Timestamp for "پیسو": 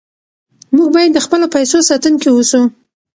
1.55-1.77